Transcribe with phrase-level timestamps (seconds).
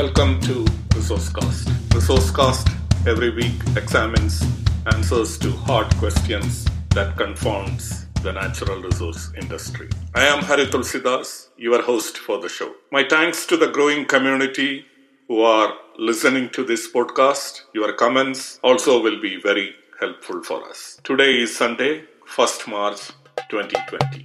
[0.00, 0.64] Welcome to
[0.96, 1.64] Resourcecast.
[1.90, 4.42] Resourcecast every week examines
[4.86, 6.64] answers to hard questions
[6.94, 9.90] that confounds the natural resource industry.
[10.14, 12.72] I am Hari Tulsidas, your host for the show.
[12.90, 14.86] My thanks to the growing community
[15.28, 17.64] who are listening to this podcast.
[17.74, 20.98] Your comments also will be very helpful for us.
[21.04, 23.10] Today is Sunday, 1st March
[23.50, 24.24] 2020.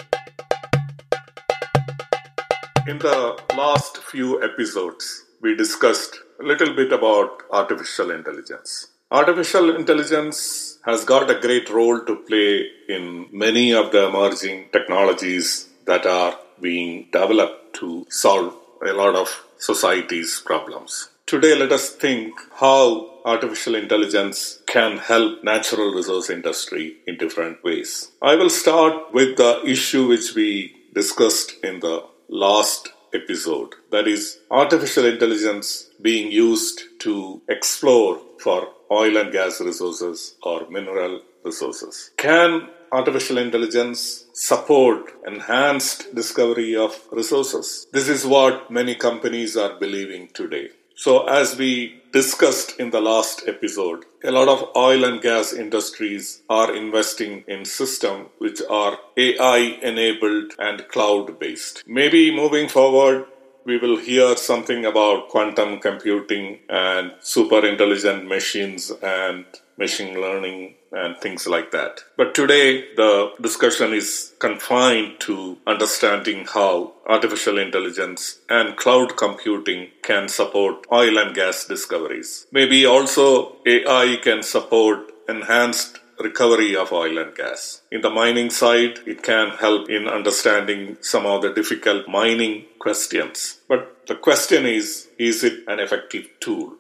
[2.87, 8.69] In the last few episodes, we discussed a little bit about artificial intelligence.
[9.11, 12.49] Artificial intelligence has got a great role to play
[12.95, 18.55] in many of the emerging technologies that are being developed to solve
[18.91, 21.09] a lot of society's problems.
[21.27, 22.81] Today, let us think how
[23.33, 28.11] artificial intelligence can help natural resource industry in different ways.
[28.21, 30.49] I will start with the issue which we
[30.93, 39.17] discussed in the last episode that is artificial intelligence being used to explore for oil
[39.17, 42.11] and gas resources or mineral resources.
[42.17, 47.87] Can artificial intelligence support enhanced discovery of resources?
[47.91, 50.69] This is what many companies are believing today.
[50.97, 56.41] So, as we discussed in the last episode, a lot of oil and gas industries
[56.49, 61.83] are investing in systems which are AI enabled and cloud based.
[61.85, 63.25] Maybe moving forward,
[63.65, 69.45] we will hear something about quantum computing and super intelligent machines and
[69.77, 72.01] machine learning and things like that.
[72.15, 80.29] But today, the discussion is confined to understanding how artificial intelligence and cloud computing can
[80.29, 82.47] support oil and gas discoveries.
[82.51, 87.81] Maybe also AI can support enhanced recovery of oil and gas.
[87.91, 93.59] In the mining side, it can help in understanding some of the difficult mining questions.
[93.67, 96.77] But the question is, is it an effective tool?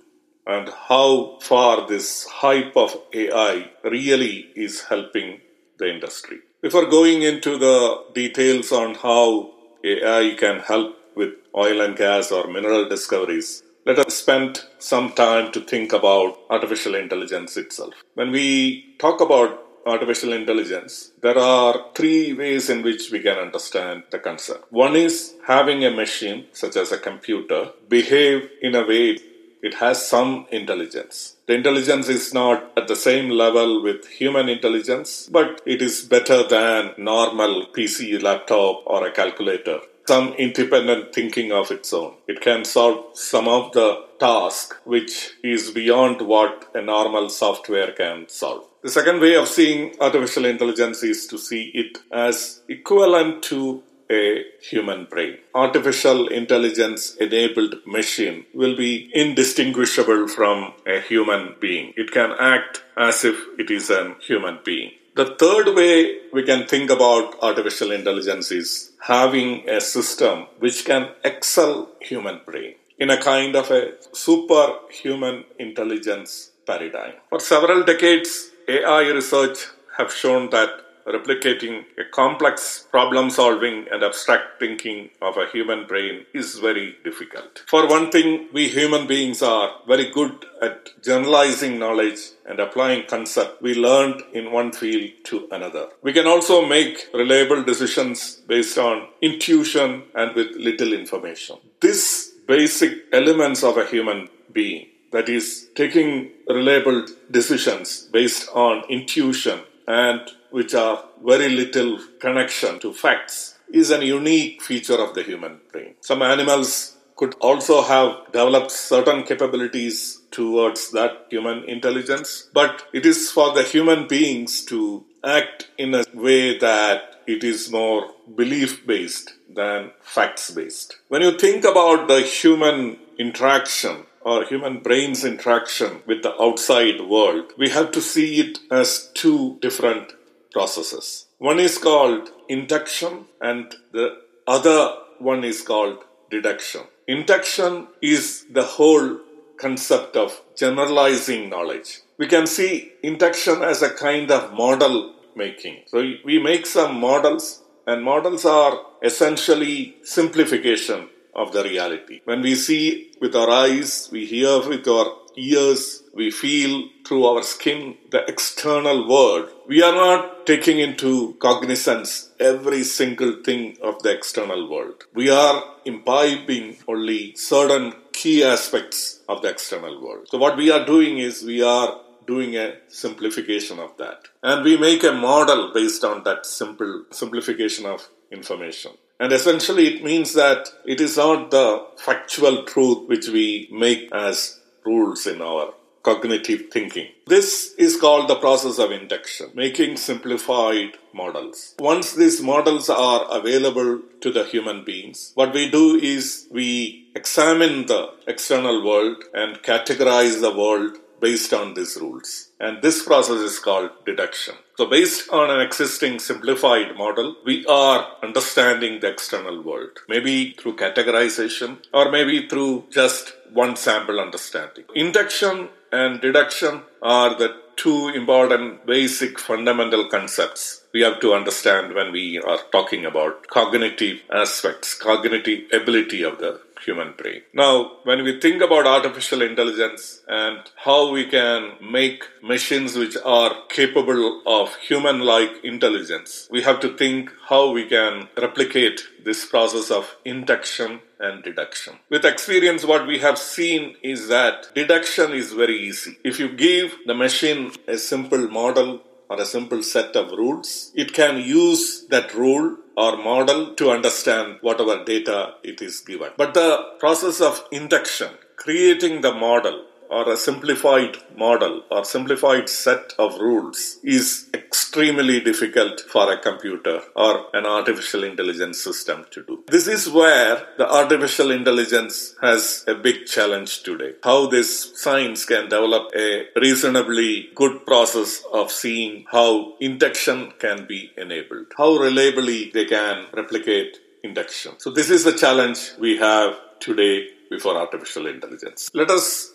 [0.47, 5.41] and how far this hype of AI really is helping
[5.77, 6.39] the industry.
[6.61, 9.51] Before going into the details on how
[9.83, 15.51] AI can help with oil and gas or mineral discoveries, let us spend some time
[15.51, 17.93] to think about artificial intelligence itself.
[18.15, 24.01] When we talk about artificial intelligence, there are three ways in which we can understand
[24.09, 24.71] the concept.
[24.71, 29.19] One is having a machine, such as a computer, behave in a way
[29.61, 31.35] it has some intelligence.
[31.45, 36.47] The intelligence is not at the same level with human intelligence, but it is better
[36.47, 39.79] than normal PC, laptop, or a calculator.
[40.07, 42.13] Some independent thinking of its own.
[42.27, 48.29] It can solve some of the task which is beyond what a normal software can
[48.29, 48.67] solve.
[48.83, 54.43] The second way of seeing artificial intelligence is to see it as equivalent to a
[54.61, 55.37] human brain.
[55.55, 61.93] Artificial intelligence enabled machine will be indistinguishable from a human being.
[61.97, 64.91] It can act as if it is a human being.
[65.15, 71.07] The third way we can think about artificial intelligence is having a system which can
[71.23, 77.13] excel human brain in a kind of a superhuman intelligence paradigm.
[77.29, 79.59] For several decades, AI research
[79.97, 80.71] have shown that
[81.05, 87.63] replicating a complex problem solving and abstract thinking of a human brain is very difficult.
[87.67, 93.61] For one thing, we human beings are very good at generalizing knowledge and applying concept
[93.61, 95.89] we learned in one field to another.
[96.01, 101.57] We can also make reliable decisions based on intuition and with little information.
[101.81, 109.59] This basic elements of a human being that is taking reliable decisions based on intuition
[109.87, 110.21] and
[110.55, 115.93] which are very little connection to facts is a unique feature of the human brain.
[115.99, 123.31] Some animals could also have developed certain capabilities towards that human intelligence, but it is
[123.31, 129.33] for the human beings to act in a way that it is more belief based
[129.53, 130.99] than facts based.
[131.09, 137.51] When you think about the human interaction or human brain's interaction with the outside world,
[137.57, 140.13] we have to see it as two different
[140.55, 141.07] processes.
[141.37, 144.07] One is called induction and the
[144.47, 144.79] other
[145.19, 145.97] one is called
[146.31, 146.83] deduction.
[147.07, 149.19] Induction is the whole
[149.65, 151.89] concept of generalizing knowledge.
[152.17, 154.95] We can see induction as a kind of model
[155.35, 155.77] making.
[155.87, 155.97] So
[156.29, 157.45] we make some models
[157.85, 162.21] and models are essentially simplification of the reality.
[162.23, 167.43] When we see with our eyes, we hear with our ears, we feel through our
[167.43, 169.49] skin the external world.
[169.67, 175.03] We are not taking into cognizance every single thing of the external world.
[175.13, 180.27] We are imbibing only certain key aspects of the external world.
[180.29, 184.27] So what we are doing is we are doing a simplification of that.
[184.41, 188.93] And we make a model based on that simple simplification of information.
[189.19, 194.59] And essentially, it means that it is not the factual truth which we make as
[194.85, 195.73] rules in our
[196.03, 197.07] cognitive thinking.
[197.25, 201.73] This is called the process of induction, making simplified models.
[201.79, 207.87] Once these models are available to the human beings, what we do is we examine
[207.87, 212.49] the external world and categorize the world based on these rules.
[212.59, 214.55] And this process is called deduction.
[214.77, 220.75] So, based on an existing simplified model, we are understanding the external world, maybe through
[220.75, 224.85] categorization or maybe through just one sample understanding.
[224.93, 232.13] Induction and deduction are the two important basic fundamental concepts we have to understand when
[232.13, 237.41] we are talking about cognitive aspects, cognitive ability of the human brain.
[237.53, 243.55] Now, when we think about artificial intelligence and how we can make machines which are
[243.69, 249.89] capable of human like intelligence, we have to think how we can replicate this process
[249.89, 251.95] of induction and deduction.
[252.09, 256.17] With experience, what we have seen is that deduction is very easy.
[256.23, 261.13] If you give the machine a simple model or a simple set of rules, it
[261.13, 266.29] can use that rule or model to understand whatever data it is given.
[266.37, 273.13] But the process of induction, creating the model, or a simplified model or simplified set
[273.17, 279.63] of rules is extremely difficult for a computer or an artificial intelligence system to do.
[279.67, 284.13] This is where the artificial intelligence has a big challenge today.
[284.23, 291.11] How this science can develop a reasonably good process of seeing how induction can be
[291.17, 294.73] enabled, how reliably they can replicate induction.
[294.79, 298.89] So this is the challenge we have today before artificial intelligence.
[298.93, 299.54] Let us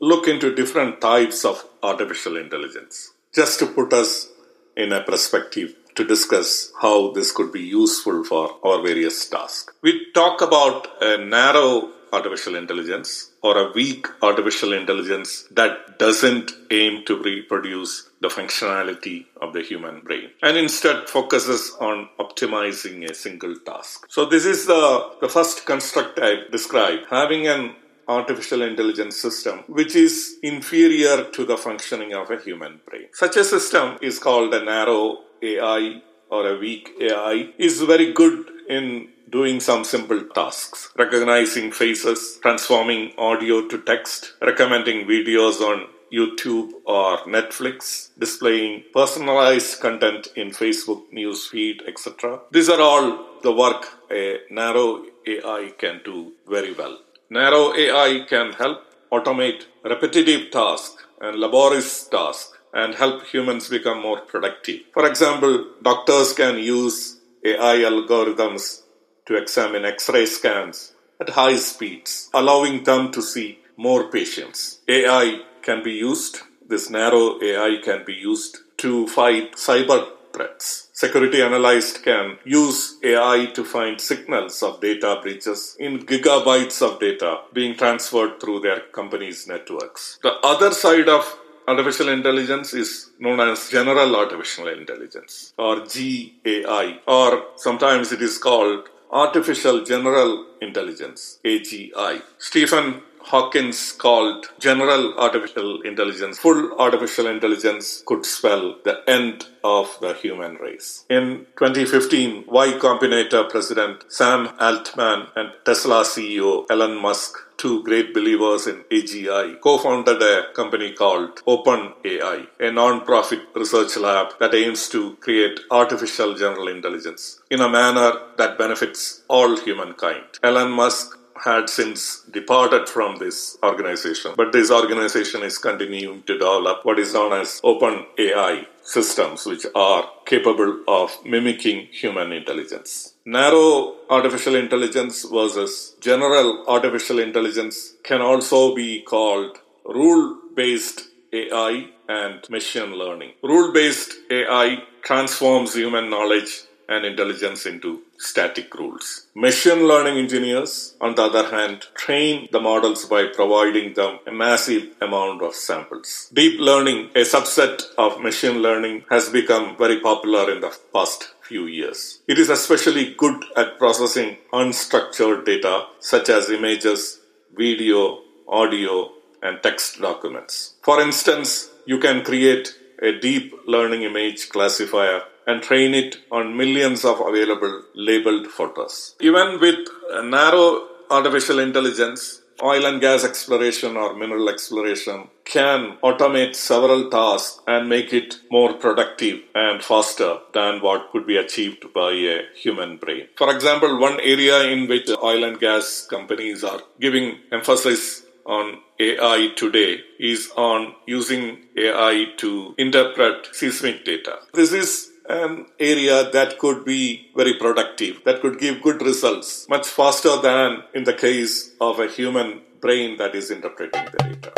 [0.00, 4.30] look into different types of artificial intelligence just to put us
[4.76, 9.72] in a perspective to discuss how this could be useful for our various tasks.
[9.82, 17.04] We talk about a narrow artificial intelligence or a weak artificial intelligence that doesn't aim
[17.06, 23.54] to reproduce the functionality of the human brain and instead focuses on optimizing a single
[23.64, 24.06] task.
[24.08, 27.06] So this is the, the first construct I described.
[27.10, 27.76] Having an
[28.16, 33.08] artificial intelligence system which is inferior to the functioning of a human brain.
[33.12, 35.04] Such a system is called a narrow
[35.42, 42.38] AI or a weak AI is very good in doing some simple tasks, recognizing faces,
[42.42, 51.02] transforming audio to text, recommending videos on YouTube or Netflix, displaying personalized content in Facebook
[51.12, 52.40] newsfeed, etc.
[52.50, 56.98] These are all the work a narrow AI can do very well.
[57.32, 58.82] Narrow AI can help
[59.12, 64.80] automate repetitive tasks and laborious tasks and help humans become more productive.
[64.92, 68.82] For example, doctors can use AI algorithms
[69.26, 74.80] to examine X ray scans at high speeds, allowing them to see more patients.
[74.88, 80.89] AI can be used, this narrow AI can be used to fight cyber threats.
[81.00, 87.40] Security analysts can use AI to find signals of data breaches in gigabytes of data
[87.54, 90.18] being transferred through their company's networks.
[90.22, 91.24] The other side of
[91.66, 98.90] artificial intelligence is known as general artificial intelligence or GAI, or sometimes it is called
[99.10, 102.20] artificial general intelligence, AGI.
[102.36, 110.14] Stephen Hawkins called general artificial intelligence, full artificial intelligence could spell the end of the
[110.14, 111.04] human race.
[111.08, 118.66] In 2015, Y Combinator president Sam Altman and Tesla CEO Elon Musk two great believers
[118.66, 125.60] in AGI, co-founded a company called OpenAI, a non-profit research lab that aims to create
[125.70, 130.24] artificial general intelligence in a manner that benefits all humankind.
[130.42, 136.84] Elon Musk had since departed from this organization, but this organization is continuing to develop
[136.84, 143.14] what is known as open AI systems, which are capable of mimicking human intelligence.
[143.24, 152.48] Narrow artificial intelligence versus general artificial intelligence can also be called rule based AI and
[152.50, 153.32] machine learning.
[153.42, 159.26] Rule based AI transforms human knowledge and intelligence into static rules.
[159.34, 164.90] Machine learning engineers, on the other hand, train the models by providing them a massive
[165.00, 166.30] amount of samples.
[166.32, 171.66] Deep learning, a subset of machine learning, has become very popular in the past few
[171.66, 172.20] years.
[172.28, 177.20] It is especially good at processing unstructured data such as images,
[177.56, 179.10] video, audio,
[179.42, 180.74] and text documents.
[180.82, 187.04] For instance, you can create a deep learning image classifier and train it on millions
[187.04, 189.14] of available labeled photos.
[189.20, 189.88] Even with
[190.24, 197.88] narrow artificial intelligence, oil and gas exploration or mineral exploration can automate several tasks and
[197.88, 203.26] make it more productive and faster than what could be achieved by a human brain.
[203.36, 209.52] For example, one area in which oil and gas companies are giving emphasis on AI
[209.56, 214.38] today is on using AI to interpret seismic data.
[214.52, 219.86] This is an area that could be very productive, that could give good results much
[219.86, 224.52] faster than in the case of a human brain that is interpreting the data.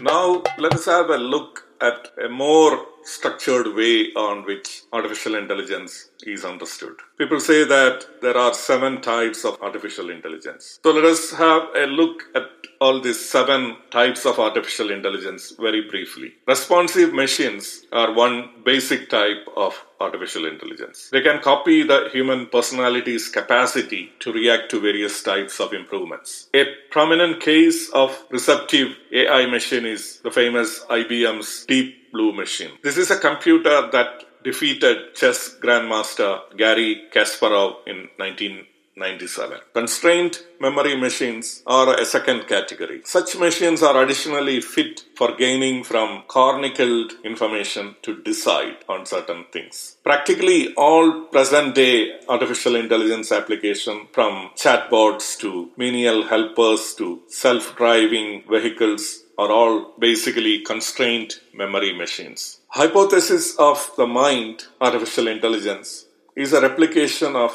[0.00, 6.10] Now, let us have a look at a more structured way on which artificial intelligence
[6.24, 6.94] is understood.
[7.18, 10.78] People say that there are seven types of artificial intelligence.
[10.82, 12.48] So let us have a look at
[12.80, 16.34] all these seven types of artificial intelligence very briefly.
[16.48, 21.08] Responsive machines are one basic type of artificial intelligence.
[21.12, 26.48] They can copy the human personality's capacity to react to various types of improvements.
[26.54, 32.72] A prominent case of receptive AI machine is the famous IBM's Deep Blue machine.
[32.82, 39.58] This is a computer that defeated chess grandmaster Garry Kasparov in 1997.
[39.72, 43.00] Constraint memory machines are a second category.
[43.04, 49.96] Such machines are additionally fit for gaining from chronicled information to decide on certain things.
[50.04, 59.21] Practically all present day artificial intelligence application from chatbots to menial helpers to self-driving vehicles
[59.42, 61.32] are all basically constrained
[61.62, 62.60] memory machines.
[62.68, 66.06] Hypothesis of the mind, artificial intelligence,
[66.36, 67.52] is a replication of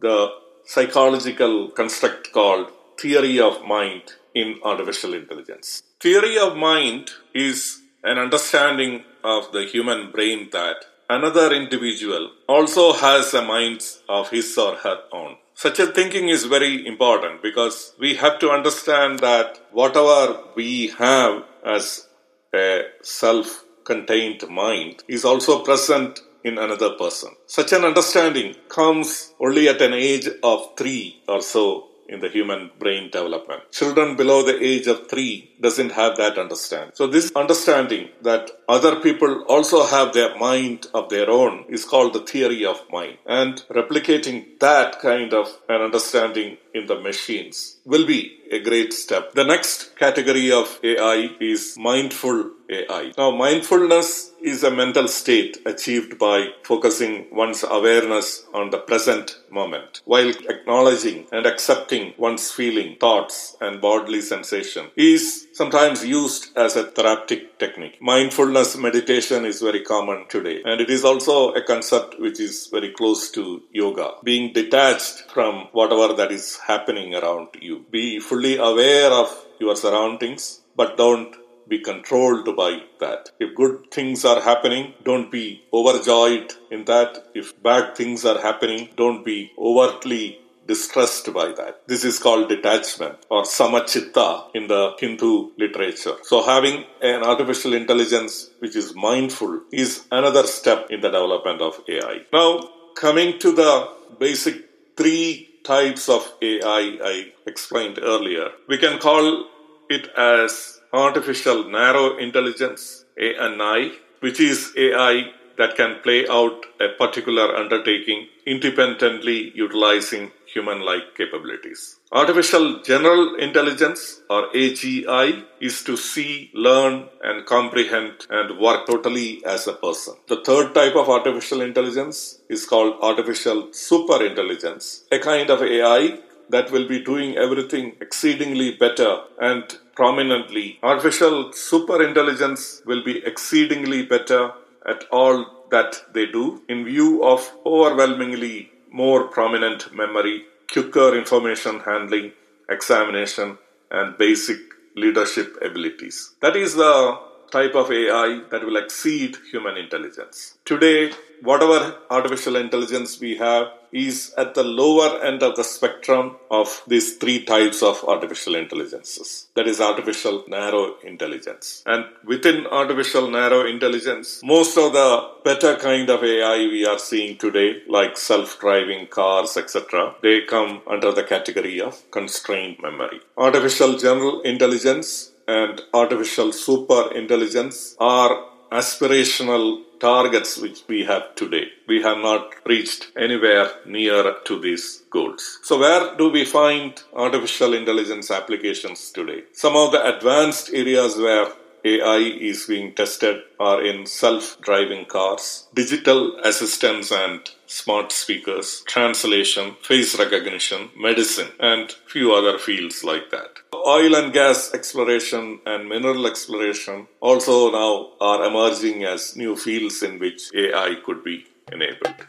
[0.00, 0.18] the
[0.64, 2.66] psychological construct called
[3.00, 4.02] theory of mind
[4.34, 5.82] in artificial intelligence.
[6.00, 10.76] Theory of mind is an understanding of the human brain that
[11.10, 15.36] another individual also has a mind of his or her own.
[15.58, 21.42] Such a thinking is very important because we have to understand that whatever we have
[21.66, 22.06] as
[22.54, 27.30] a self contained mind is also present in another person.
[27.46, 32.70] Such an understanding comes only at an age of three or so in the human
[32.78, 33.70] brain development.
[33.70, 36.92] Children below the age of three doesn't have that understanding.
[36.94, 42.14] So this understanding that other people also have their mind of their own is called
[42.14, 43.18] the theory of mind.
[43.26, 49.32] And replicating that kind of an understanding in the machines will be a great step.
[49.32, 53.12] The next category of AI is mindful AI.
[53.16, 60.02] Now, mindfulness is a mental state achieved by focusing one's awareness on the present moment
[60.04, 66.84] while acknowledging and accepting one's feeling, thoughts, and bodily sensation is sometimes used as a
[66.84, 68.00] therapeutic technique.
[68.00, 72.92] Mindfulness meditation is very common today, and it is also a concept which is very
[72.92, 74.12] close to yoga.
[74.22, 77.84] Being detached from whatever that is happening around you.
[77.90, 81.34] Be fully aware of your surroundings, but don't
[81.68, 83.30] be controlled by that.
[83.38, 87.26] If good things are happening, don't be overjoyed in that.
[87.34, 91.82] If bad things are happening, don't be overtly distressed by that.
[91.88, 96.16] This is called detachment or samachitta in the Hindu literature.
[96.22, 101.80] So having an artificial intelligence which is mindful is another step in the development of
[101.88, 102.20] AI.
[102.32, 103.88] Now, coming to the
[104.18, 104.56] basic
[104.96, 106.82] three types of AI
[107.14, 109.46] I explained earlier, we can call
[109.90, 117.54] it as artificial narrow intelligence, ANI, which is AI that can play out a particular
[117.54, 121.96] undertaking independently utilizing human like capabilities.
[122.10, 129.66] Artificial General Intelligence or AGI is to see, learn, and comprehend and work totally as
[129.66, 130.14] a person.
[130.28, 136.18] The third type of artificial intelligence is called Artificial Super Intelligence, a kind of AI
[136.50, 140.78] that will be doing everything exceedingly better and prominently.
[140.82, 144.52] Artificial super intelligence will be exceedingly better
[144.88, 152.32] at all that they do in view of overwhelmingly more prominent memory, quicker information handling,
[152.70, 153.58] examination,
[153.90, 154.58] and basic
[154.96, 156.34] leadership abilities.
[156.40, 157.18] That is the
[157.50, 160.58] type of AI that will exceed human intelligence.
[160.64, 161.12] Today,
[161.42, 167.16] whatever artificial intelligence we have is at the lower end of the spectrum of these
[167.16, 169.46] three types of artificial intelligences.
[169.54, 171.82] That is artificial narrow intelligence.
[171.86, 177.38] And within artificial narrow intelligence, most of the better kind of AI we are seeing
[177.38, 183.20] today, like self-driving cars, etc., they come under the category of constrained memory.
[183.36, 191.64] Artificial general intelligence and artificial super intelligence are aspirational targets which we have today.
[191.88, 195.58] We have not reached anywhere near to these goals.
[195.62, 199.44] So, where do we find artificial intelligence applications today?
[199.52, 201.48] Some of the advanced areas where
[201.84, 209.76] AI is being tested are in self driving cars, digital assistants and smart speakers, translation,
[209.82, 213.58] face recognition, medicine, and few other fields like that.
[213.74, 220.18] Oil and gas exploration and mineral exploration also now are emerging as new fields in
[220.18, 222.26] which AI could be enabled.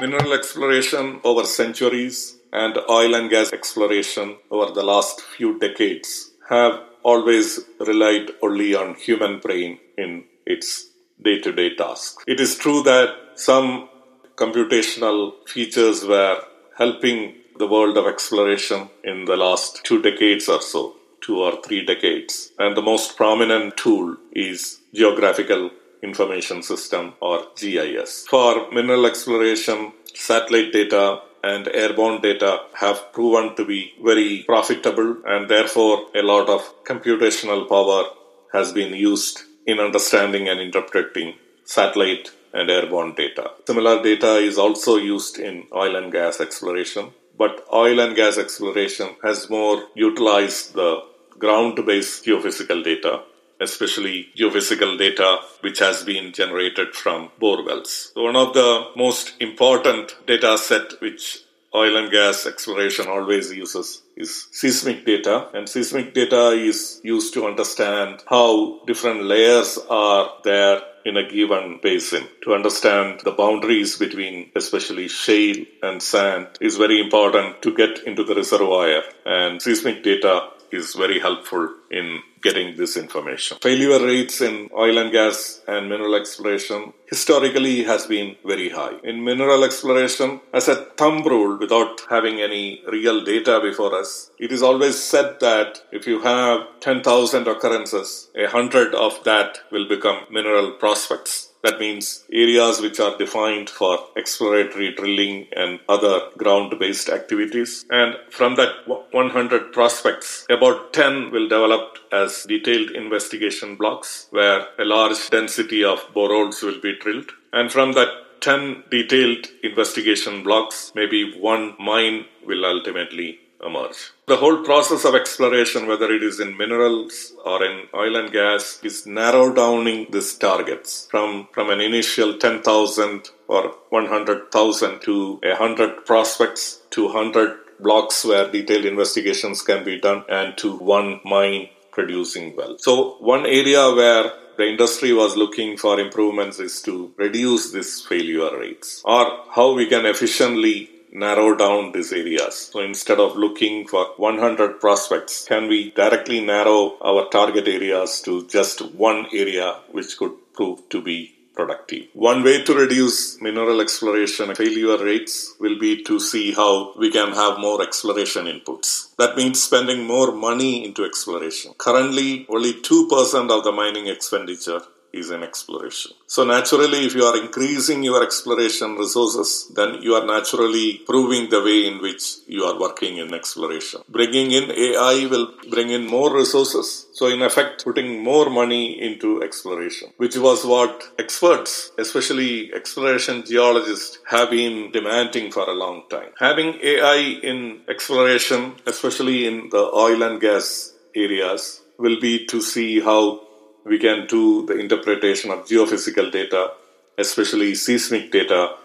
[0.00, 6.80] Mineral exploration over centuries and oil and gas exploration over the last few decades have
[7.02, 10.88] always relied only on human brain in its
[11.22, 12.22] day-to-day tasks.
[12.26, 13.88] It is true that some
[14.36, 16.42] computational features were
[16.76, 21.84] helping the world of exploration in the last two decades or so, two or three
[21.84, 22.52] decades.
[22.58, 25.70] And the most prominent tool is geographical
[26.02, 28.26] information system or GIS.
[28.28, 35.48] For mineral exploration, satellite data and airborne data have proven to be very profitable and
[35.48, 38.04] therefore a lot of computational power
[38.52, 43.50] has been used in understanding and interpreting satellite and airborne data.
[43.66, 49.16] Similar data is also used in oil and gas exploration, but oil and gas exploration
[49.22, 51.04] has more utilized the
[51.38, 53.22] ground based geophysical data
[53.60, 58.12] especially geophysical data which has been generated from bore wells.
[58.14, 64.02] So one of the most important data set which oil and gas exploration always uses
[64.16, 70.80] is seismic data and seismic data is used to understand how different layers are there
[71.04, 72.26] in a given basin.
[72.44, 78.24] To understand the boundaries between especially shale and sand is very important to get into
[78.24, 83.58] the reservoir and seismic data is very helpful in getting this information.
[83.60, 88.94] Failure rates in oil and gas and mineral exploration historically has been very high.
[89.04, 94.52] In mineral exploration, as a thumb rule, without having any real data before us, it
[94.52, 100.24] is always said that if you have 10,000 occurrences, a hundred of that will become
[100.30, 101.49] mineral prospects.
[101.62, 107.84] That means areas which are defined for exploratory drilling and other ground based activities.
[107.90, 114.84] And from that 100 prospects, about 10 will develop as detailed investigation blocks where a
[114.84, 117.32] large density of boreholes will be drilled.
[117.52, 118.08] And from that
[118.40, 124.12] 10 detailed investigation blocks, maybe one mine will ultimately emerge.
[124.26, 128.80] The whole process of exploration, whether it is in minerals or in oil and gas,
[128.82, 136.82] is narrow downing these targets from, from an initial 10,000 or 100,000 to 100 prospects
[136.90, 142.76] to 100 blocks where detailed investigations can be done and to one mine producing well.
[142.78, 148.58] So one area where the industry was looking for improvements is to reduce these failure
[148.58, 152.70] rates or how we can efficiently narrow down these areas.
[152.72, 158.46] So instead of looking for 100 prospects, can we directly narrow our target areas to
[158.46, 162.06] just one area which could prove to be productive.
[162.14, 167.32] One way to reduce mineral exploration failure rates will be to see how we can
[167.32, 169.14] have more exploration inputs.
[169.16, 171.74] That means spending more money into exploration.
[171.76, 174.80] Currently, only 2% of the mining expenditure
[175.12, 176.12] is in exploration.
[176.26, 181.62] So naturally, if you are increasing your exploration resources, then you are naturally proving the
[181.62, 184.02] way in which you are working in exploration.
[184.08, 187.06] Bringing in AI will bring in more resources.
[187.12, 194.18] So in effect, putting more money into exploration, which was what experts, especially exploration geologists,
[194.28, 196.30] have been demanding for a long time.
[196.38, 203.00] Having AI in exploration, especially in the oil and gas areas, will be to see
[203.00, 203.40] how
[203.84, 206.72] we can do the interpretation of geophysical data,
[207.18, 208.76] especially seismic data,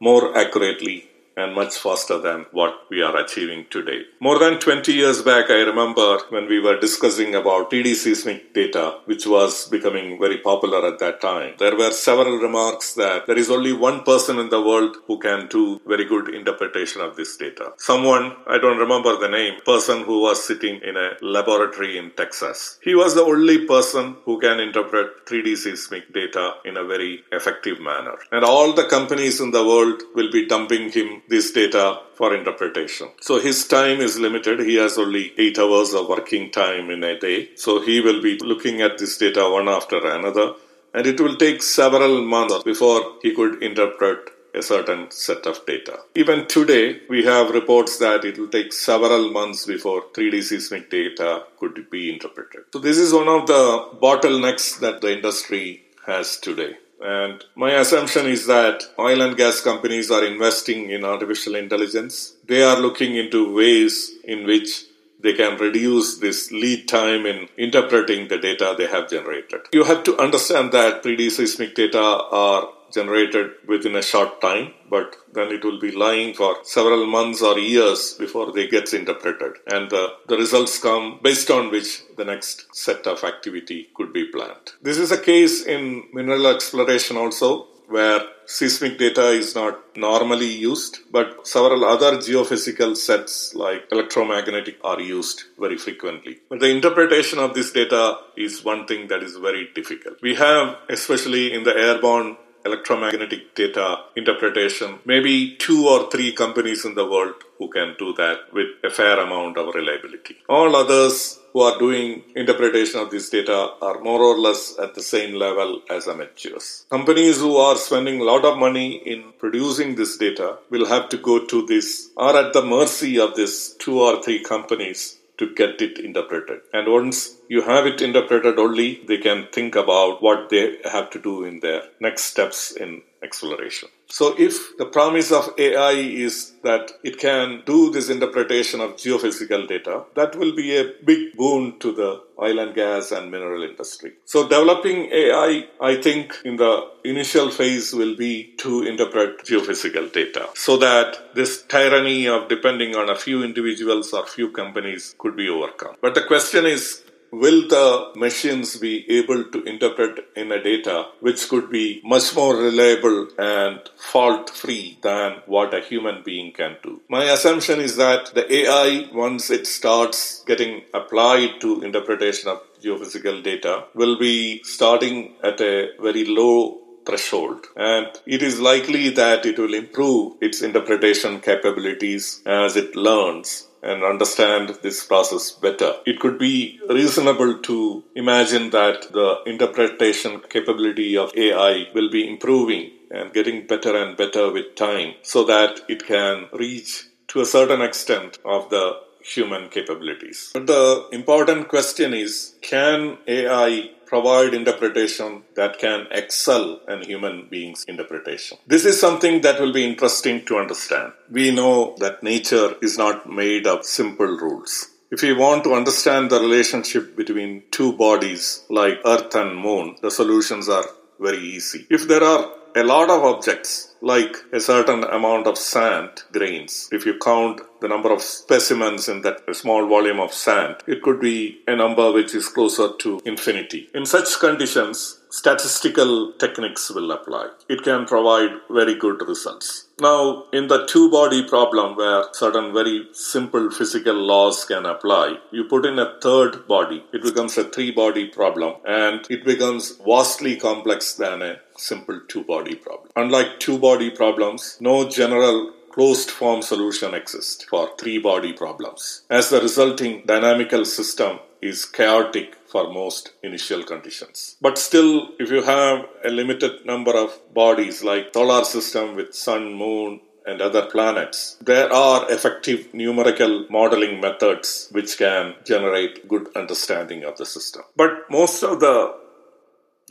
[0.00, 4.02] more accurately and much faster than what we are achieving today.
[4.20, 9.00] More than 20 years back, I remember when we were discussing about 3D seismic data,
[9.04, 11.54] which was becoming very popular at that time.
[11.58, 15.48] There were several remarks that there is only one person in the world who can
[15.48, 17.72] do very good interpretation of this data.
[17.76, 22.78] Someone, I don't remember the name, person who was sitting in a laboratory in Texas.
[22.82, 27.80] He was the only person who can interpret 3D seismic data in a very effective
[27.80, 28.16] manner.
[28.32, 33.08] And all the companies in the world will be dumping him this data for interpretation.
[33.20, 34.60] So his time is limited.
[34.60, 37.50] He has only eight hours of working time in a day.
[37.56, 40.54] So he will be looking at this data one after another.
[40.94, 45.98] And it will take several months before he could interpret a certain set of data.
[46.14, 51.44] Even today, we have reports that it will take several months before 3D seismic data
[51.60, 52.62] could be interpreted.
[52.72, 56.76] So, this is one of the bottlenecks that the industry has today.
[57.00, 62.34] And my assumption is that oil and gas companies are investing in artificial intelligence.
[62.46, 64.84] They are looking into ways in which
[65.20, 69.60] they can reduce this lead time in interpreting the data they have generated.
[69.72, 75.16] You have to understand that 3D seismic data are generated within a short time, but
[75.32, 79.52] then it will be lying for several months or years before they get interpreted.
[79.66, 84.26] And the, the results come based on which the next set of activity could be
[84.26, 84.72] planned.
[84.82, 90.98] This is a case in mineral exploration also, where seismic data is not normally used,
[91.10, 96.38] but several other geophysical sets like electromagnetic are used very frequently.
[96.48, 100.20] But the interpretation of this data is one thing that is very difficult.
[100.20, 102.36] We have, especially in the airborne
[102.66, 108.38] electromagnetic data interpretation, maybe two or three companies in the world who can do that
[108.52, 110.36] with a fair amount of reliability.
[110.48, 115.02] All others who are doing interpretation of this data are more or less at the
[115.02, 116.84] same level as amateurs.
[116.90, 121.16] Companies who are spending a lot of money in producing this data will have to
[121.16, 125.82] go to this, are at the mercy of these two or three companies to get
[125.82, 126.60] it interpreted.
[126.72, 131.18] And once you have it interpreted only, they can think about what they have to
[131.20, 133.88] do in their next steps in exploration.
[134.08, 139.66] So, if the promise of AI is that it can do this interpretation of geophysical
[139.66, 142.10] data, that will be a big boon to the
[142.40, 144.12] oil and gas and mineral industry.
[144.24, 150.48] So, developing AI, I think, in the initial phase will be to interpret geophysical data
[150.54, 155.48] so that this tyranny of depending on a few individuals or few companies could be
[155.48, 155.96] overcome.
[156.00, 161.48] But the question is will the machines be able to interpret in a data which
[161.48, 167.00] could be much more reliable and fault free than what a human being can do?
[167.08, 173.42] My assumption is that the AI, once it starts getting applied to interpretation of geophysical
[173.42, 177.66] data, will be starting at a very low threshold.
[177.76, 184.02] And it is likely that it will improve its interpretation capabilities as it learns and
[184.02, 185.94] understand this process better.
[186.04, 192.90] It could be reasonable to imagine that the interpretation capability of AI will be improving
[193.10, 197.80] and getting better and better with time so that it can reach to a certain
[197.80, 200.50] extent of the human capabilities.
[200.52, 207.84] But the important question is can AI provide interpretation that can excel in human beings'
[207.86, 208.58] interpretation.
[208.66, 211.12] This is something that will be interesting to understand.
[211.30, 214.90] We know that nature is not made of simple rules.
[215.10, 220.10] If we want to understand the relationship between two bodies like Earth and Moon, the
[220.10, 220.84] solutions are
[221.20, 221.86] very easy.
[221.88, 227.06] If there are a lot of objects, like a certain amount of sand grains, if
[227.06, 231.62] you count the number of specimens in that small volume of sand, it could be
[231.66, 233.88] a number which is closer to infinity.
[233.94, 237.48] In such conditions, statistical techniques will apply.
[237.66, 239.88] It can provide very good results.
[239.98, 245.64] Now, in the two body problem where certain very simple physical laws can apply, you
[245.64, 250.56] put in a third body, it becomes a three body problem and it becomes vastly
[250.56, 253.10] complex than a simple two body problem.
[253.16, 259.48] Unlike two body problems, no general closed form solution exists for three body problems, as
[259.48, 264.56] the resulting dynamical system is chaotic for most initial conditions.
[264.60, 269.72] But still, if you have a limited number of bodies like solar system with sun,
[269.72, 277.24] moon, and other planets, there are effective numerical modeling methods which can generate good understanding
[277.24, 277.82] of the system.
[277.96, 279.25] But most of the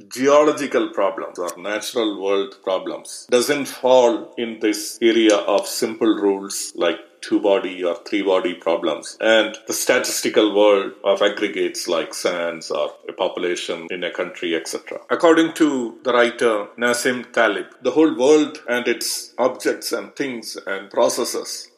[0.09, 6.97] geological problems or natural world problems doesn't fall in this area of simple rules like
[7.21, 12.91] two body or three body problems and the statistical world of aggregates like sands or
[13.07, 14.99] a population in a country, etc.
[15.09, 20.91] According to the writer Nassim Taleb, the whole world and its objects and things and
[20.91, 21.71] processes,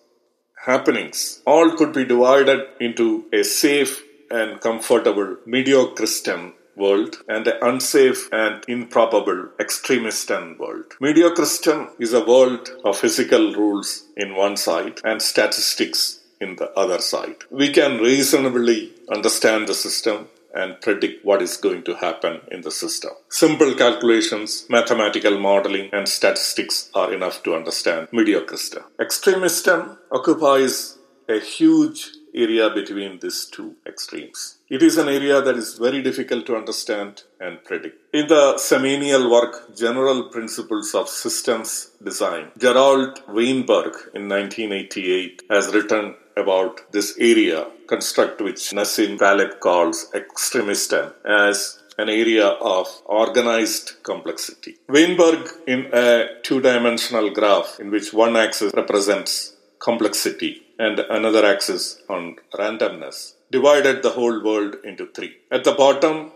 [0.65, 8.30] happenings, all could be divided into a safe and comfortable mediocristan world and an unsafe
[8.32, 10.86] and improbable extremistan world.
[11.02, 17.00] Mediocristan is a world of physical rules in one side and statistics in the other
[17.00, 17.38] side.
[17.50, 22.72] We can reasonably understand the system and predict what is going to happen in the
[22.72, 23.12] system.
[23.30, 28.84] Simple calculations, mathematical modeling, and statistics are enough to understand mediocristan.
[29.00, 30.98] Extremistan occupies
[31.30, 34.58] a huge area between these two extremes.
[34.70, 37.98] It is an area that is very difficult to understand and predict.
[38.13, 46.16] In the seminal work General Principles of Systems Design, Gerald Weinberg in 1988 has written
[46.36, 54.76] about this area construct which Nassim Taleb calls extremistan, as an area of organized complexity.
[54.88, 62.02] Weinberg, in a two dimensional graph in which one axis represents complexity and another axis
[62.10, 65.38] on randomness, divided the whole world into three.
[65.52, 66.32] At the bottom,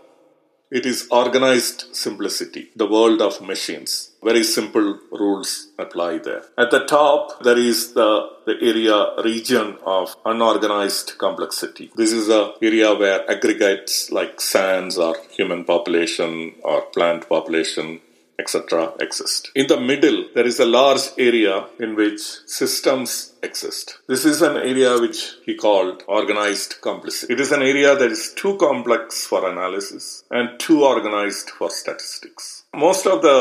[0.70, 4.12] it is organized simplicity, the world of machines.
[4.24, 6.44] Very simple rules apply there.
[6.56, 11.90] At the top, there is the, the area region of unorganized complexity.
[11.94, 18.00] This is the area where aggregates like sands or human population or plant population
[18.42, 19.50] etc., exist.
[19.54, 22.22] In the middle, there is a large area in which
[22.60, 23.10] systems
[23.42, 23.98] exist.
[24.08, 27.32] This is an area which he called organized complexity.
[27.34, 32.64] It is an area that is too complex for analysis and too organized for statistics.
[32.74, 33.38] Most of the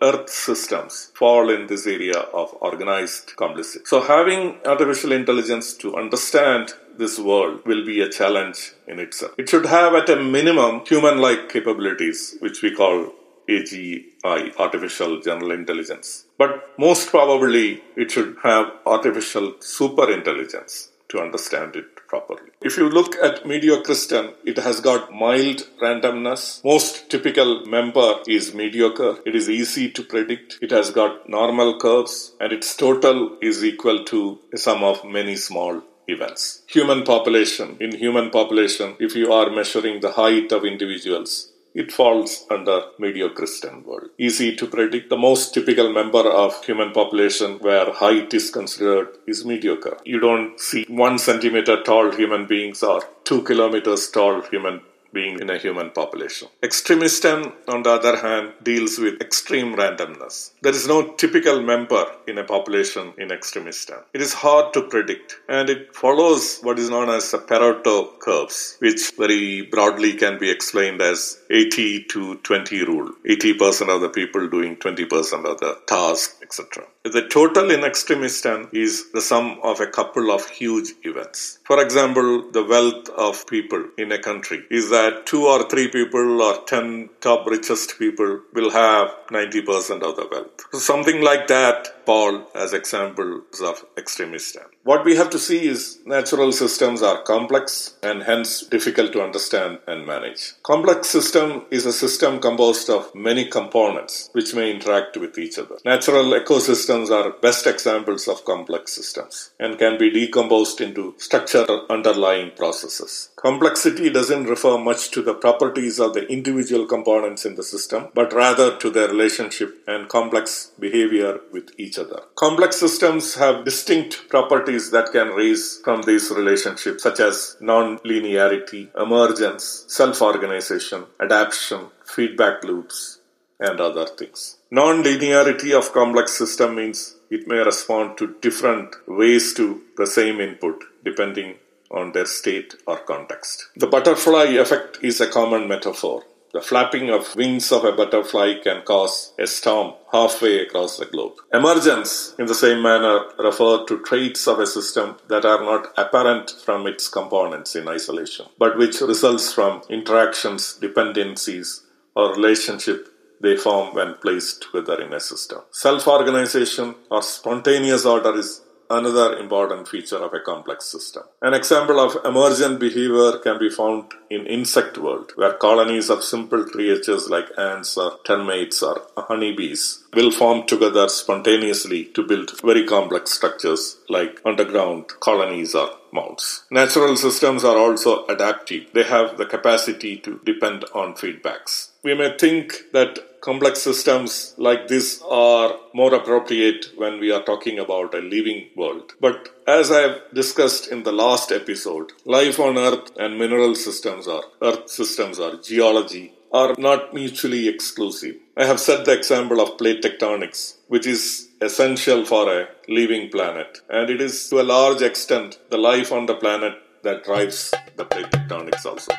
[0.00, 3.84] Earth systems fall in this area of organized complexity.
[3.84, 9.32] So, having artificial intelligence to understand this world will be a challenge in itself.
[9.38, 13.12] It should have, at a minimum, human like capabilities, which we call
[13.48, 16.26] AGI, artificial general intelligence.
[16.36, 22.50] But most probably it should have artificial super intelligence to understand it properly.
[22.62, 26.62] If you look at mediocristan, it has got mild randomness.
[26.64, 29.18] Most typical member is mediocre.
[29.24, 30.58] It is easy to predict.
[30.60, 35.36] It has got normal curves and its total is equal to a sum of many
[35.36, 36.62] small events.
[36.68, 37.76] Human population.
[37.80, 43.84] In human population, if you are measuring the height of individuals, it falls under mediocristan
[43.84, 44.10] world.
[44.18, 45.10] Easy to predict.
[45.10, 49.98] The most typical member of human population where height is considered is mediocre.
[50.04, 54.80] You don't see one centimeter tall human beings or two kilometers tall human
[55.12, 56.48] being in a human population.
[56.62, 60.52] Extremistan, on the other hand, deals with extreme randomness.
[60.62, 64.02] There is no typical member in a population in extremistan.
[64.12, 68.76] It is hard to predict and it follows what is known as the Pareto curves,
[68.80, 73.10] which very broadly can be explained as 80 to 20 rule.
[73.26, 76.86] 80% of the people doing 20% of the task, etc.
[77.04, 81.58] The total in extremistan is the sum of a couple of huge events.
[81.64, 86.42] For example, the wealth of people in a country is that two or three people
[86.42, 90.66] or 10 top richest people will have 90% of the wealth.
[90.72, 94.66] So something like that fall as examples of extremistan.
[94.90, 99.80] What we have to see is natural systems are complex and hence difficult to understand
[99.86, 100.54] and manage.
[100.62, 105.76] Complex system is a system composed of many components which may interact with each other.
[105.84, 112.52] Natural ecosystems are best examples of complex systems and can be decomposed into structure underlying
[112.56, 113.28] processes.
[113.36, 118.32] Complexity doesn't refer much to the properties of the individual components in the system, but
[118.32, 122.22] rather to their relationship and complex behavior with each other.
[122.36, 129.84] Complex systems have distinct properties that can raise from these relationships, such as non-linearity, emergence,
[129.88, 133.20] self-organization, adaptation, feedback loops,
[133.60, 134.58] and other things.
[134.70, 140.84] Non-linearity of complex system means it may respond to different ways to the same input
[141.04, 141.56] depending
[141.90, 143.68] on their state or context.
[143.76, 146.22] The butterfly effect is a common metaphor.
[146.52, 151.34] The flapping of wings of a butterfly can cause a storm halfway across the globe.
[151.52, 156.50] Emergence, in the same manner, refer to traits of a system that are not apparent
[156.64, 161.82] from its components in isolation, but which results from interactions, dependencies,
[162.16, 163.08] or relationship
[163.40, 165.60] they form when placed together in a system.
[165.70, 171.22] Self organization or spontaneous order is another important feature of a complex system.
[171.42, 176.64] An example of emergent behavior can be found in insect world, where colonies of simple
[176.64, 183.32] creatures like ants or termites or honeybees will form together spontaneously to build very complex
[183.32, 186.64] structures like underground colonies or mounds.
[186.70, 188.86] Natural systems are also adaptive.
[188.94, 191.87] They have the capacity to depend on feedbacks.
[192.04, 197.78] We may think that complex systems like this are more appropriate when we are talking
[197.78, 199.14] about a living world.
[199.20, 204.28] But as I have discussed in the last episode, life on Earth and mineral systems
[204.28, 208.36] or Earth systems or geology are not mutually exclusive.
[208.56, 213.80] I have set the example of plate tectonics, which is essential for a living planet.
[213.90, 218.04] And it is to a large extent the life on the planet that drives the
[218.04, 219.12] plate tectonics also.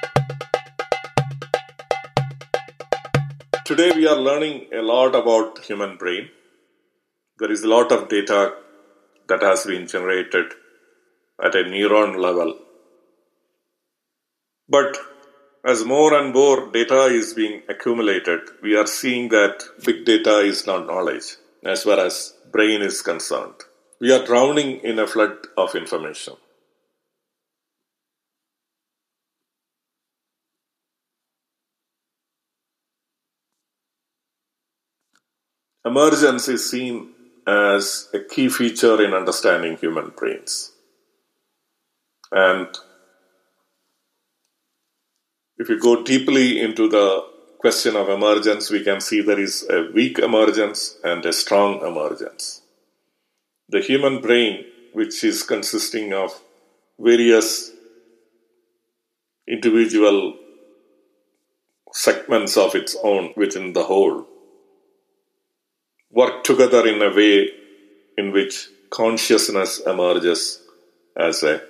[3.70, 6.30] Today we are learning a lot about human brain.
[7.38, 8.56] There is a lot of data
[9.28, 10.54] that has been generated
[11.40, 12.58] at a neuron level.
[14.68, 14.98] But
[15.64, 20.66] as more and more data is being accumulated, we are seeing that big data is
[20.66, 23.66] not knowledge as far as brain is concerned.
[24.02, 26.34] We are drowning in a flood of information.
[35.90, 37.14] Emergence is seen
[37.48, 40.72] as a key feature in understanding human brains.
[42.32, 42.68] And
[45.58, 47.26] if you go deeply into the
[47.58, 52.62] question of emergence, we can see there is a weak emergence and a strong emergence.
[53.70, 56.40] The human brain, which is consisting of
[57.00, 57.72] various
[59.48, 60.38] individual
[61.92, 64.28] segments of its own within the whole,
[66.20, 67.50] work together in a way
[68.18, 68.56] in which
[68.90, 70.62] consciousness emerges
[71.16, 71.62] as a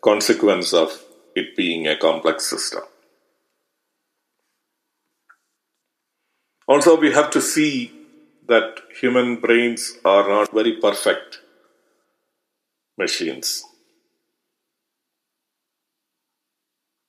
[0.00, 0.90] consequence of
[1.34, 2.82] it being a complex system.
[6.68, 7.92] Also, we have to see
[8.46, 11.40] that human brains are not very perfect
[12.96, 13.64] machines.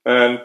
[0.06, 0.40] And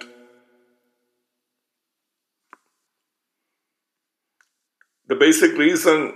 [5.08, 6.14] the basic reason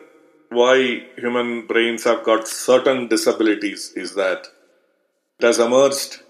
[0.50, 4.46] why human brains have got certain disabilities is that
[5.38, 6.20] it has emerged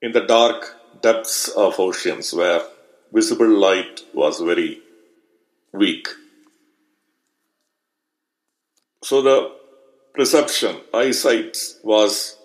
[0.00, 2.62] in the dark depths of oceans where
[3.12, 4.80] visible light was very
[5.72, 6.08] weak.
[9.02, 9.52] So the
[10.14, 12.36] perception, eyesight was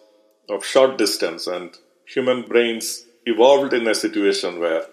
[0.50, 1.76] of short distance, and
[2.06, 4.86] human brains evolved in a situation where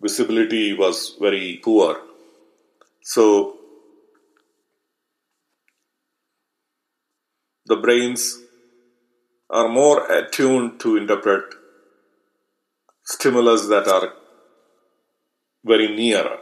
[0.00, 2.00] visibility was very poor.
[3.02, 3.57] So
[7.68, 8.40] the brains
[9.50, 11.54] are more attuned to interpret
[13.04, 14.12] stimulus that are
[15.64, 16.38] very near.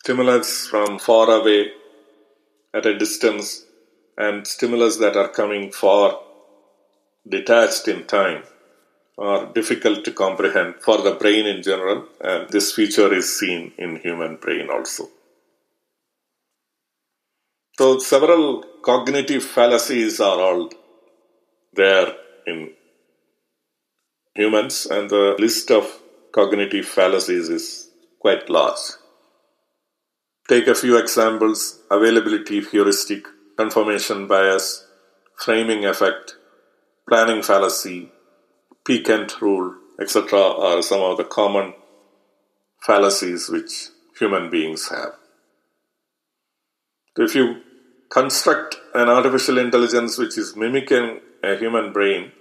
[0.00, 1.72] Stimulus from far away
[2.72, 3.64] at a distance
[4.16, 6.20] and stimulus that are coming far
[7.28, 8.42] detached in time
[9.16, 13.96] are difficult to comprehend for the brain in general and this feature is seen in
[13.96, 15.08] human brain also
[17.78, 20.70] so several cognitive fallacies are all
[21.72, 22.08] there
[22.46, 22.70] in
[24.34, 25.84] humans and the list of
[26.32, 27.66] cognitive fallacies is
[28.20, 28.86] quite large
[30.48, 33.26] Take a few examples availability heuristic,
[33.58, 34.86] confirmation bias,
[35.36, 36.36] framing effect,
[37.06, 38.10] planning fallacy,
[38.86, 41.74] Peak-End rule, etc., are some of the common
[42.80, 43.88] fallacies which
[44.18, 45.12] human beings have.
[47.18, 47.60] If you
[48.08, 52.32] construct an artificial intelligence which is mimicking a human brain,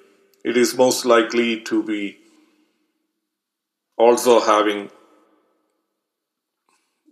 [0.43, 2.17] it is most likely to be
[3.97, 4.89] also having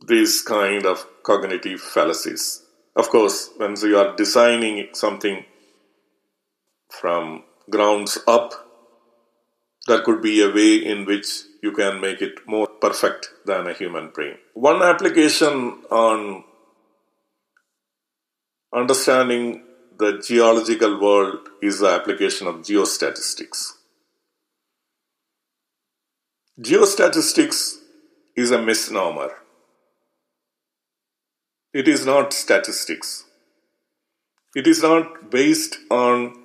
[0.08, 2.64] these kind of cognitive fallacies.
[2.96, 5.46] Of course, when you are designing something
[6.90, 8.54] from grounds up,
[9.88, 11.28] there could be a way in which
[11.62, 14.38] you can make it more perfect than a human brain.
[14.54, 16.44] One application on
[18.76, 19.64] understanding
[19.98, 23.72] the geological world is the application of geostatistics.
[26.60, 27.76] Geostatistics
[28.36, 29.32] is a misnomer.
[31.74, 33.24] It is not statistics.
[34.56, 36.36] It is not based on,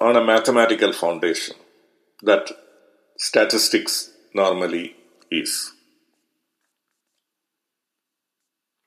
[0.00, 1.56] on a mathematical foundation
[2.22, 2.50] that
[3.16, 4.96] statistics normally
[5.30, 5.72] is.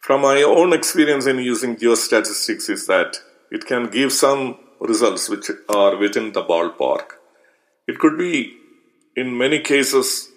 [0.04, 5.50] From my own experience in using geostatistics is that it can give some results which
[5.70, 7.12] are within the ballpark.
[7.88, 8.58] It could be,
[9.16, 10.30] in many cases,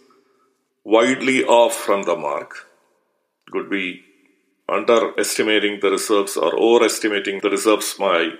[0.84, 2.68] widely off from the mark.
[3.48, 4.04] It could be
[4.68, 8.34] underestimating the reserves or overestimating the reserves by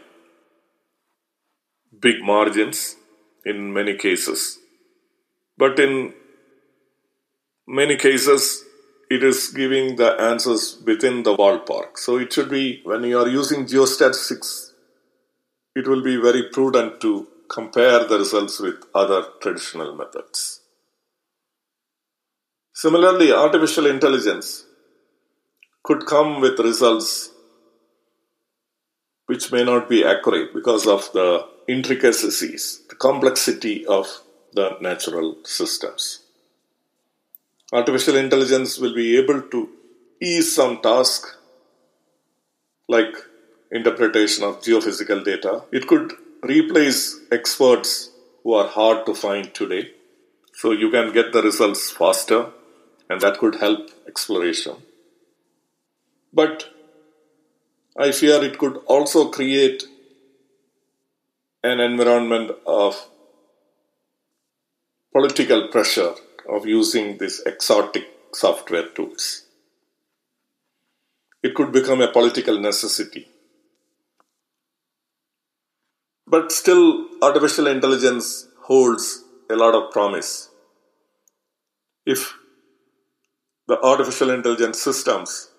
[2.00, 2.94] big margins
[3.44, 4.60] in many cases.
[5.58, 6.14] But in
[7.66, 8.65] many cases,
[9.08, 11.96] it is giving the answers within the ballpark.
[11.96, 14.72] So it should be, when you are using geostatistics,
[15.74, 20.60] it will be very prudent to compare the results with other traditional methods.
[22.74, 24.66] Similarly, artificial intelligence
[25.84, 27.30] could come with results
[29.26, 34.06] which may not be accurate because of the intricacies, the complexity of
[34.52, 36.25] the natural systems.
[37.72, 39.68] Artificial intelligence will be able to
[40.22, 41.26] ease some task
[42.88, 43.12] like
[43.72, 45.64] interpretation of geophysical data.
[45.72, 46.12] It could
[46.42, 48.10] replace experts
[48.44, 49.90] who are hard to find today.
[50.54, 52.50] So you can get the results faster
[53.10, 54.76] and that could help exploration.
[56.32, 56.70] But
[57.98, 59.84] I fear it could also create
[61.64, 63.08] an environment of
[65.12, 66.14] political pressure
[66.48, 69.44] of using these exotic software tools.
[71.42, 73.28] It could become a political necessity.
[76.26, 80.50] But still, artificial intelligence holds a lot of promise.
[82.04, 82.34] If
[83.68, 85.50] the artificial intelligence systems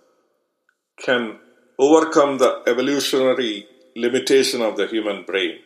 [0.99, 1.39] can
[1.79, 5.59] overcome the evolutionary limitation of the human brain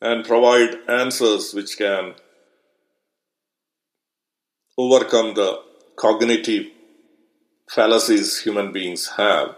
[0.00, 2.14] and provide answers which can
[4.78, 5.60] overcome the
[5.96, 6.66] cognitive
[7.68, 9.56] fallacies human beings have,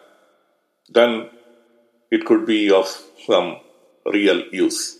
[0.89, 1.31] then
[2.11, 2.87] it could be of
[3.27, 3.57] some
[4.07, 4.99] real use.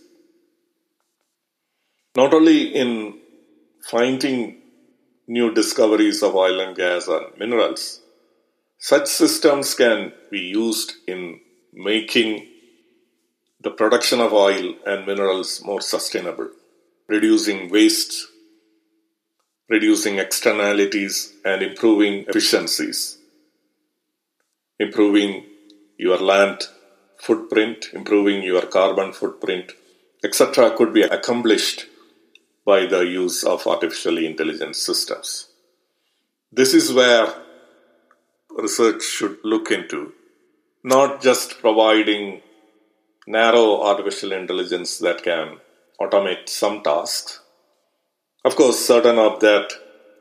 [2.17, 3.19] Not only in
[3.91, 4.63] finding
[5.27, 8.01] new discoveries of oil and gas and minerals,
[8.79, 11.41] such systems can be used in
[11.73, 12.47] making
[13.61, 16.51] the production of oil and minerals more sustainable,
[17.09, 18.27] reducing waste,
[19.69, 23.19] reducing externalities, and improving efficiencies,
[24.79, 25.45] improving
[25.97, 26.69] your land
[27.19, 29.73] footprint, improving your carbon footprint,
[30.23, 31.87] etc., could be accomplished
[32.67, 35.49] by the use of artificially intelligent systems.
[36.53, 37.35] This is where
[38.57, 40.13] research should look into,
[40.83, 42.41] not just providing
[43.27, 45.59] narrow artificial intelligence that can
[46.01, 47.41] automate some tasks.
[48.45, 49.73] Of course, certain of that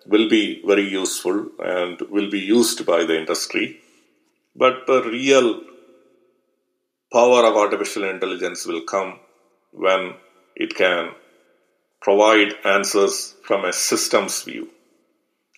[0.06, 3.82] will be very useful and will be used by the industry,
[4.56, 5.62] but the real
[7.12, 9.20] power of artificial intelligence will come
[9.72, 10.14] when
[10.56, 11.12] it can
[12.02, 14.70] provide answers from a systems view,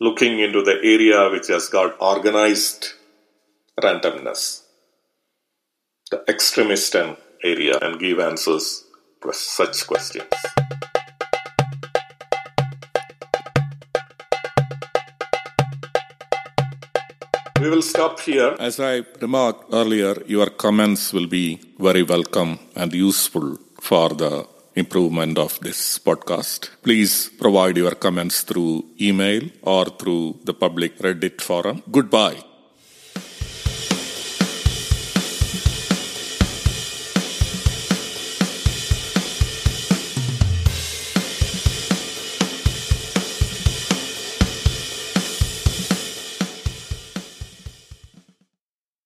[0.01, 2.93] looking into the area which has got organized
[3.79, 4.63] randomness,
[6.09, 8.85] the Extremistan area, and give answers
[9.21, 10.25] to such questions.
[17.61, 18.55] We will stop here.
[18.59, 24.45] As I remarked earlier, your comments will be very welcome and useful for the
[24.75, 26.69] improvement of this podcast.
[26.83, 31.81] Please provide your comments through email or through the public Reddit forum.
[31.89, 32.43] Goodbye.